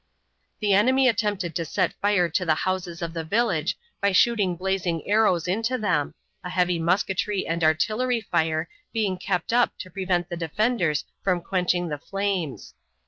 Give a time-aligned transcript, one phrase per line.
[0.61, 5.03] The enemy attempted to set fire to the houses of the village by shooting blazing
[5.07, 10.37] arrows into them, a heavy musketry and artillery fire being kept up to prevent the
[10.37, 12.73] defenders from quenching the flames.